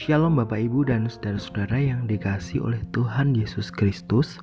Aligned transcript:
Shalom 0.00 0.40
Bapak 0.40 0.64
Ibu 0.64 0.88
dan 0.88 1.12
saudara-saudara 1.12 1.76
yang 1.76 2.08
dikasih 2.08 2.64
oleh 2.64 2.80
Tuhan 2.88 3.36
Yesus 3.36 3.68
Kristus. 3.68 4.40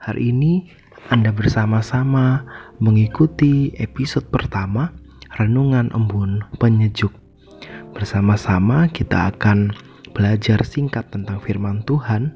Hari 0.00 0.32
ini 0.32 0.72
Anda 1.12 1.28
bersama-sama 1.28 2.48
mengikuti 2.80 3.76
episode 3.76 4.32
pertama 4.32 4.88
Renungan 5.36 5.92
Embun 5.92 6.40
Penyejuk. 6.56 7.12
Bersama-sama 7.92 8.88
kita 8.88 9.36
akan 9.36 9.76
belajar 10.16 10.64
singkat 10.64 11.04
tentang 11.12 11.44
firman 11.44 11.84
Tuhan 11.84 12.32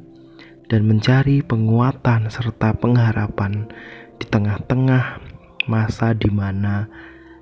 dan 0.68 0.84
mencari 0.84 1.40
penguatan 1.40 2.28
serta 2.28 2.76
pengharapan 2.76 3.64
di 4.20 4.28
tengah-tengah 4.28 5.24
masa 5.72 6.12
di 6.12 6.28
mana 6.28 6.84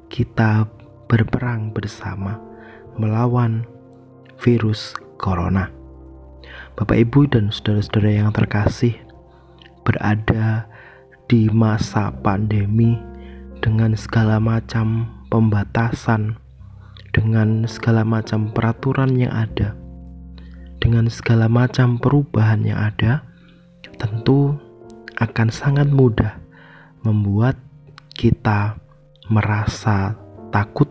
kita 0.06 0.70
berperang 1.10 1.74
bersama 1.74 2.38
melawan 2.94 3.73
virus 4.40 4.96
corona. 5.20 5.70
Bapak, 6.74 6.98
ibu, 6.98 7.26
dan 7.30 7.54
saudara-saudara 7.54 8.10
yang 8.10 8.30
terkasih, 8.34 8.98
berada 9.86 10.66
di 11.30 11.46
masa 11.52 12.10
pandemi 12.10 12.98
dengan 13.62 13.94
segala 13.94 14.42
macam 14.42 15.06
pembatasan, 15.30 16.34
dengan 17.14 17.64
segala 17.70 18.02
macam 18.02 18.50
peraturan 18.50 19.14
yang 19.14 19.30
ada, 19.30 19.78
dengan 20.82 21.06
segala 21.06 21.46
macam 21.46 21.96
perubahan 21.96 22.66
yang 22.66 22.76
ada, 22.76 23.22
tentu 23.96 24.58
akan 25.22 25.48
sangat 25.48 25.86
mudah 25.88 26.36
membuat 27.06 27.54
kita 28.18 28.74
merasa 29.30 30.18
takut 30.50 30.90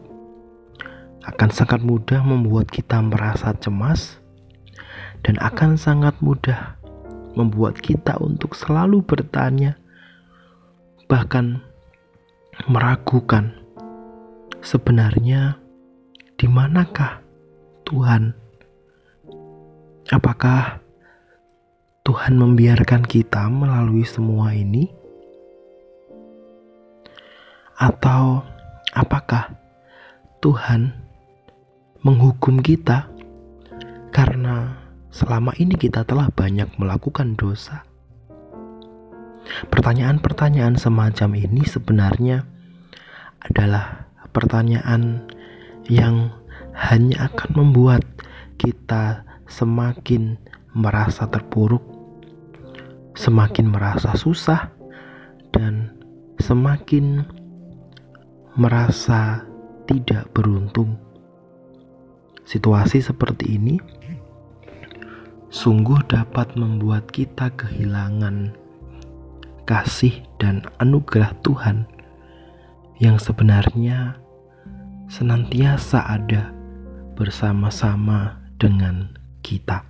akan 1.24 1.50
sangat 1.56 1.80
mudah 1.80 2.20
membuat 2.20 2.68
kita 2.68 3.00
merasa 3.00 3.56
cemas 3.56 4.20
dan 5.24 5.40
akan 5.40 5.80
sangat 5.80 6.16
mudah 6.20 6.76
membuat 7.34 7.80
kita 7.80 8.20
untuk 8.20 8.54
selalu 8.54 9.00
bertanya 9.02 9.80
bahkan 11.08 11.64
meragukan 12.68 13.56
sebenarnya 14.60 15.58
di 16.40 16.46
manakah 16.52 17.24
Tuhan? 17.88 18.36
Apakah 20.12 20.84
Tuhan 22.04 22.36
membiarkan 22.36 23.08
kita 23.08 23.48
melalui 23.48 24.04
semua 24.04 24.52
ini? 24.52 24.92
Atau 27.80 28.44
apakah 28.94 29.56
Tuhan 30.44 31.03
menghukum 32.04 32.60
kita 32.60 33.08
karena 34.12 34.76
selama 35.08 35.56
ini 35.56 35.80
kita 35.80 36.04
telah 36.04 36.28
banyak 36.28 36.68
melakukan 36.76 37.40
dosa. 37.40 37.88
Pertanyaan-pertanyaan 39.72 40.76
semacam 40.76 41.36
ini 41.40 41.64
sebenarnya 41.64 42.44
adalah 43.40 44.08
pertanyaan 44.36 45.24
yang 45.88 46.32
hanya 46.76 47.32
akan 47.32 47.50
membuat 47.64 48.04
kita 48.60 49.24
semakin 49.48 50.36
merasa 50.76 51.28
terpuruk, 51.32 51.84
semakin 53.16 53.72
merasa 53.72 54.16
susah, 54.16 54.72
dan 55.56 55.94
semakin 56.42 57.24
merasa 58.58 59.46
tidak 59.86 60.28
beruntung. 60.34 60.98
Situasi 62.44 63.00
seperti 63.00 63.56
ini 63.56 63.80
sungguh 65.54 66.04
dapat 66.10 66.58
membuat 66.60 67.08
kita 67.14 67.54
kehilangan 67.56 68.52
kasih 69.64 70.26
dan 70.42 70.66
anugerah 70.84 71.32
Tuhan 71.46 71.88
yang 73.00 73.16
sebenarnya 73.16 74.20
senantiasa 75.08 76.04
ada 76.04 76.52
bersama-sama 77.16 78.44
dengan 78.60 79.14
kita. 79.46 79.86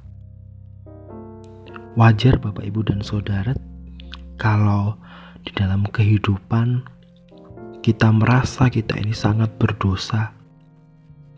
Wajar 1.94 2.42
Bapak 2.42 2.66
Ibu 2.66 2.90
dan 2.90 3.00
Saudara 3.06 3.54
kalau 4.38 4.98
di 5.46 5.54
dalam 5.56 5.86
kehidupan 5.88 6.84
kita 7.86 8.10
merasa 8.12 8.68
kita 8.68 8.98
ini 8.98 9.14
sangat 9.14 9.54
berdosa 9.62 10.43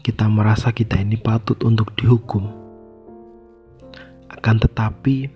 kita 0.05 0.29
merasa 0.29 0.69
kita 0.69 1.01
ini 1.01 1.17
patut 1.17 1.57
untuk 1.65 1.97
dihukum. 1.97 2.45
Akan 4.29 4.61
tetapi, 4.61 5.33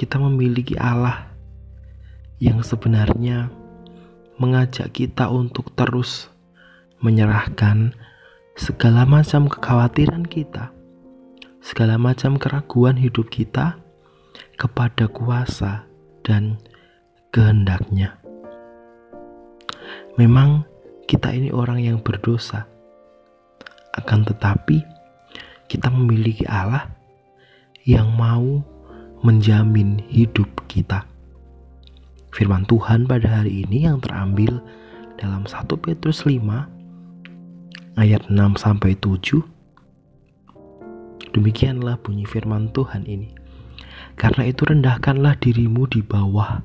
kita 0.00 0.16
memiliki 0.16 0.72
Allah 0.80 1.28
yang 2.40 2.64
sebenarnya 2.64 3.52
mengajak 4.40 4.88
kita 4.96 5.28
untuk 5.28 5.68
terus 5.76 6.32
menyerahkan 7.04 7.92
segala 8.56 9.04
macam 9.04 9.52
kekhawatiran 9.52 10.24
kita, 10.24 10.72
segala 11.60 12.00
macam 12.00 12.40
keraguan 12.40 12.96
hidup 12.96 13.28
kita 13.28 13.76
kepada 14.56 15.12
kuasa 15.12 15.84
dan 16.24 16.56
kehendaknya. 17.36 18.16
Memang 20.16 20.64
kita 21.04 21.36
ini 21.36 21.52
orang 21.52 21.84
yang 21.84 22.00
berdosa, 22.00 22.77
akan 23.98 24.24
tetapi, 24.26 24.82
kita 25.68 25.92
memiliki 25.92 26.46
Allah 26.48 26.88
yang 27.84 28.08
mau 28.16 28.64
menjamin 29.22 30.00
hidup 30.08 30.48
kita. 30.70 31.04
Firman 32.30 32.68
Tuhan 32.68 33.08
pada 33.08 33.42
hari 33.42 33.66
ini 33.66 33.88
yang 33.88 33.98
terambil 33.98 34.62
dalam 35.18 35.48
1 35.48 35.66
Petrus 35.82 36.22
5 36.22 36.38
ayat 37.98 38.22
6 38.30 38.36
sampai 38.54 38.94
7. 38.94 39.42
Demikianlah 41.34 41.98
bunyi 41.98 42.24
firman 42.24 42.70
Tuhan 42.70 43.04
ini. 43.04 43.34
Karena 44.14 44.46
itu 44.46 44.66
rendahkanlah 44.66 45.38
dirimu 45.38 45.86
di 45.90 46.02
bawah 46.02 46.62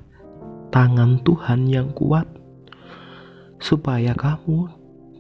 tangan 0.74 1.22
Tuhan 1.22 1.70
yang 1.70 1.94
kuat 1.94 2.26
supaya 3.62 4.18
kamu 4.18 4.70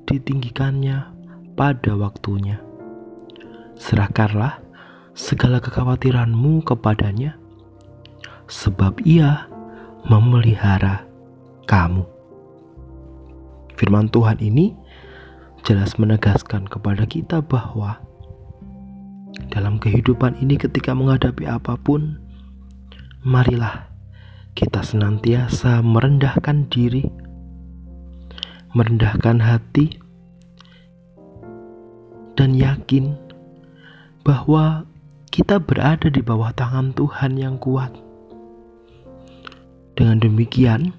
ditinggikannya 0.09 1.12
pada 1.53 1.93
waktunya. 1.95 2.59
Serahkanlah 3.77 4.61
segala 5.13 5.61
kekhawatiranmu 5.61 6.65
kepadanya, 6.65 7.37
sebab 8.49 9.01
ia 9.05 9.45
memelihara 10.09 11.05
kamu. 11.69 12.05
Firman 13.77 14.09
Tuhan 14.11 14.37
ini 14.41 14.75
jelas 15.63 15.95
menegaskan 15.97 16.67
kepada 16.67 17.07
kita 17.07 17.39
bahwa 17.41 17.97
dalam 19.49 19.81
kehidupan 19.81 20.37
ini 20.43 20.59
ketika 20.59 20.93
menghadapi 20.93 21.47
apa 21.49 21.79
pun, 21.79 22.19
marilah 23.25 23.89
kita 24.53 24.85
senantiasa 24.85 25.81
merendahkan 25.81 26.69
diri, 26.69 27.07
merendahkan 28.77 29.41
hati, 29.41 30.02
dan 32.33 32.57
yakin 32.57 33.13
bahwa 34.23 34.87
kita 35.33 35.57
berada 35.57 36.07
di 36.13 36.21
bawah 36.21 36.53
tangan 36.53 36.93
Tuhan 36.93 37.37
yang 37.37 37.57
kuat. 37.57 37.91
Dengan 39.93 40.17
demikian, 40.21 40.93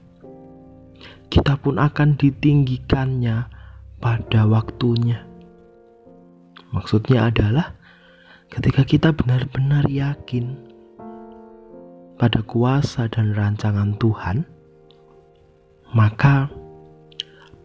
kita 1.30 1.58
pun 1.58 1.82
akan 1.82 2.14
ditinggikannya 2.14 3.50
pada 3.98 4.40
waktunya. 4.46 5.22
Maksudnya 6.70 7.30
adalah 7.30 7.74
ketika 8.50 8.86
kita 8.86 9.08
benar-benar 9.10 9.86
yakin 9.90 10.54
pada 12.18 12.42
kuasa 12.46 13.10
dan 13.10 13.34
rancangan 13.34 13.98
Tuhan, 13.98 14.46
maka 15.90 16.50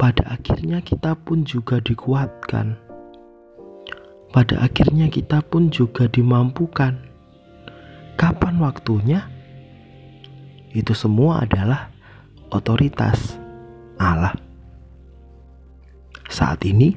pada 0.01 0.37
akhirnya 0.37 0.81
kita 0.81 1.13
pun 1.13 1.45
juga 1.45 1.77
dikuatkan 1.81 2.88
pada 4.29 4.61
akhirnya 4.61 5.09
kita 5.09 5.41
pun 5.41 5.73
juga 5.73 6.05
dimampukan. 6.05 7.01
Kapan 8.13 8.61
waktunya? 8.61 9.25
Itu 10.69 10.93
semua 10.93 11.41
adalah 11.41 11.89
otoritas 12.53 13.41
Allah. 13.97 14.37
Saat 16.29 16.61
ini, 16.69 16.93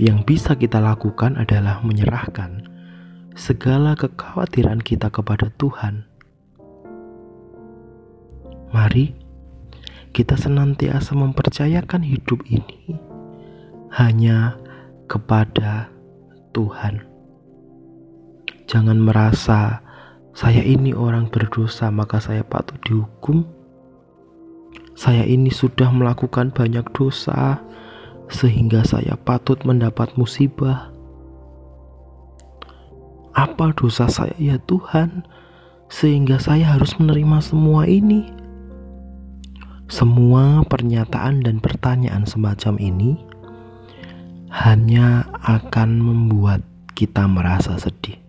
yang 0.00 0.24
bisa 0.24 0.56
kita 0.56 0.80
lakukan 0.80 1.36
adalah 1.36 1.84
menyerahkan 1.84 2.64
segala 3.36 3.92
kekhawatiran 3.92 4.80
kita 4.80 5.12
kepada 5.12 5.52
Tuhan. 5.60 6.08
Mari 8.72 9.12
kita 10.16 10.40
senantiasa 10.40 11.12
mempercayakan 11.12 12.00
hidup 12.00 12.40
ini 12.48 12.96
hanya 13.92 14.56
kepada 15.04 15.88
Tuhan. 15.88 15.95
Jangan 18.64 18.96
merasa 18.96 19.84
saya 20.32 20.64
ini 20.64 20.96
orang 20.96 21.28
berdosa 21.28 21.92
maka 21.92 22.16
saya 22.16 22.40
patut 22.40 22.80
dihukum. 22.88 23.44
Saya 24.96 25.28
ini 25.28 25.52
sudah 25.52 25.92
melakukan 25.92 26.48
banyak 26.48 26.88
dosa 26.96 27.60
sehingga 28.32 28.80
saya 28.88 29.20
patut 29.20 29.60
mendapat 29.68 30.16
musibah. 30.16 30.88
Apa 33.36 33.76
dosa 33.76 34.08
saya 34.08 34.32
ya 34.40 34.56
Tuhan 34.64 35.28
sehingga 35.92 36.40
saya 36.40 36.72
harus 36.76 36.96
menerima 36.96 37.38
semua 37.44 37.84
ini? 37.84 38.32
Semua 39.86 40.66
pernyataan 40.66 41.46
dan 41.46 41.62
pertanyaan 41.62 42.26
semacam 42.26 42.74
ini 42.80 43.35
hanya 44.50 45.26
akan 45.42 45.98
membuat 45.98 46.62
kita 46.94 47.26
merasa 47.28 47.76
sedih 47.76 48.26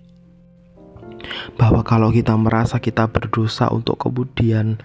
bahwa 1.57 1.81
kalau 1.81 2.13
kita 2.13 2.35
merasa 2.37 2.77
kita 2.77 3.09
berdosa 3.09 3.69
untuk 3.73 3.97
kemudian 3.97 4.77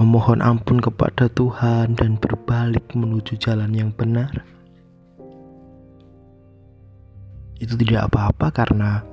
memohon 0.00 0.42
ampun 0.42 0.82
kepada 0.82 1.30
Tuhan 1.30 1.94
dan 1.94 2.18
berbalik 2.18 2.82
menuju 2.92 3.38
jalan 3.38 3.70
yang 3.70 3.94
benar, 3.94 4.42
itu 7.62 7.78
tidak 7.78 8.10
apa-apa 8.10 8.50
karena 8.50 9.06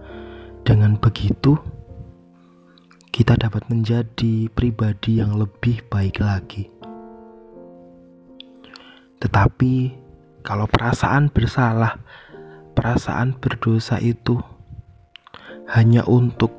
dengan 0.66 0.98
begitu 0.98 1.58
kita 3.12 3.38
dapat 3.38 3.68
menjadi 3.70 4.50
pribadi 4.56 5.22
yang 5.22 5.38
lebih 5.38 5.84
baik 5.92 6.18
lagi. 6.24 6.72
Tetapi 9.22 10.01
kalau 10.42 10.66
perasaan 10.66 11.30
bersalah, 11.30 12.02
perasaan 12.74 13.38
berdosa 13.38 14.02
itu 14.02 14.42
hanya 15.70 16.02
untuk 16.10 16.52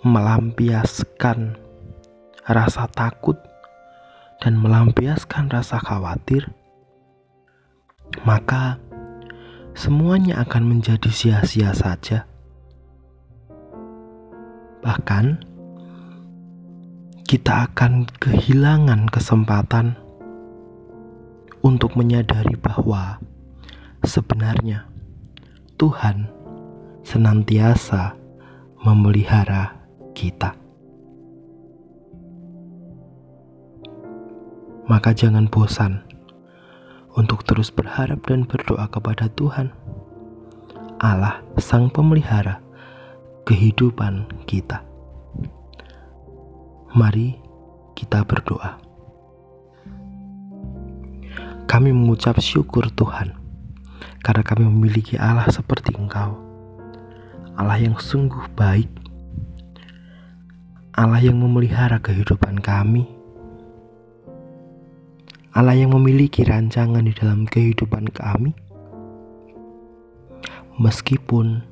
melampiaskan 0.00 1.56
rasa 2.48 2.88
takut 2.90 3.36
dan 4.40 4.56
melampiaskan 4.56 5.52
rasa 5.52 5.80
khawatir, 5.80 6.48
maka 8.24 8.80
semuanya 9.76 10.40
akan 10.44 10.76
menjadi 10.76 11.10
sia-sia 11.12 11.76
saja. 11.76 12.24
Bahkan, 14.80 15.42
kita 17.26 17.66
akan 17.66 18.06
kehilangan 18.22 19.10
kesempatan 19.10 19.98
untuk 21.66 21.98
menyadari 21.98 22.54
bahwa 22.54 23.18
sebenarnya 24.06 24.86
Tuhan 25.74 26.30
senantiasa 27.02 28.14
memelihara 28.86 29.74
kita. 30.14 30.54
Maka 34.86 35.10
jangan 35.10 35.50
bosan 35.50 36.06
untuk 37.18 37.42
terus 37.42 37.74
berharap 37.74 38.22
dan 38.30 38.46
berdoa 38.46 38.86
kepada 38.86 39.26
Tuhan, 39.34 39.74
Allah 41.02 41.42
Sang 41.58 41.90
Pemelihara 41.90 42.62
kehidupan 43.42 44.46
kita. 44.46 44.86
Mari 46.94 47.34
kita 47.98 48.22
berdoa. 48.22 48.85
Kami 51.66 51.90
mengucap 51.90 52.38
syukur 52.38 52.86
Tuhan 52.94 53.34
karena 54.22 54.42
kami 54.46 54.70
memiliki 54.70 55.18
Allah 55.18 55.50
seperti 55.50 55.94
Engkau. 55.98 56.38
Allah 57.58 57.78
yang 57.82 57.98
sungguh 57.98 58.46
baik, 58.54 58.86
Allah 60.94 61.18
yang 61.18 61.42
memelihara 61.42 61.98
kehidupan 61.98 62.62
kami, 62.62 63.08
Allah 65.56 65.72
yang 65.72 65.90
memiliki 65.90 66.44
rancangan 66.44 67.00
di 67.00 67.16
dalam 67.16 67.48
kehidupan 67.50 68.12
kami. 68.14 68.52
Meskipun 70.76 71.64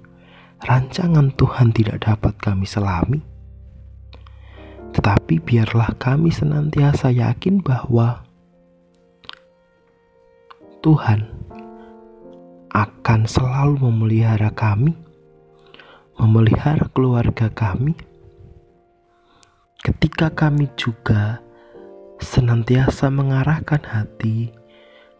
rancangan 0.65 1.29
Tuhan 1.37 1.77
tidak 1.77 2.09
dapat 2.09 2.33
kami 2.41 2.65
selami, 2.65 3.21
tetapi 4.97 5.37
biarlah 5.45 5.93
kami 6.01 6.33
senantiasa 6.33 7.13
yakin 7.13 7.61
bahwa 7.61 8.25
Tuhan 10.85 11.25
akan 12.69 13.21
selalu 13.25 13.89
memelihara 13.89 14.53
kami 14.53 14.93
memelihara 16.19 16.87
keluarga 16.95 17.51
kami, 17.51 17.97
ketika 19.83 20.31
kami 20.31 20.71
juga 20.79 21.43
senantiasa 22.23 23.11
mengarahkan 23.11 23.83
hati 23.83 24.55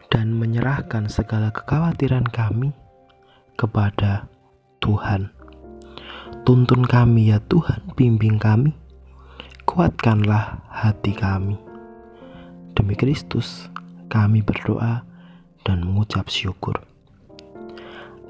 dan 0.07 0.31
menyerahkan 0.37 1.11
segala 1.11 1.51
kekhawatiran 1.51 2.29
kami 2.29 2.71
kepada 3.59 4.31
Tuhan. 4.79 5.33
Tuntun 6.47 6.85
kami 6.85 7.33
ya 7.33 7.41
Tuhan, 7.49 7.81
bimbing 7.97 8.37
kami, 8.37 8.71
kuatkanlah 9.65 10.61
hati 10.69 11.11
kami. 11.11 11.57
Demi 12.77 12.93
Kristus, 12.95 13.67
kami 14.07 14.45
berdoa 14.45 15.14
dan 15.65 15.83
mengucap 15.83 16.29
syukur. 16.31 16.77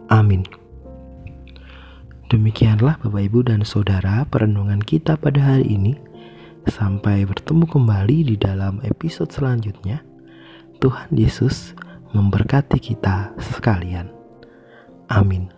Amin. 0.10 0.48
Demikianlah 2.32 2.98
Bapak 3.06 3.22
Ibu 3.22 3.46
dan 3.46 3.62
Saudara 3.62 4.26
perenungan 4.26 4.82
kita 4.82 5.14
pada 5.20 5.56
hari 5.56 5.78
ini. 5.78 5.94
Sampai 6.66 7.30
bertemu 7.30 7.70
kembali 7.70 8.34
di 8.34 8.36
dalam 8.42 8.82
episode 8.82 9.30
selanjutnya. 9.30 10.02
Tuhan 10.82 11.14
Yesus 11.14 11.78
memberkati 12.18 12.82
kita 12.82 13.38
sekalian. 13.38 14.10
Amin. 15.14 15.55